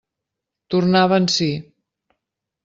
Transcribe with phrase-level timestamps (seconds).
[0.75, 1.51] Tornava en si.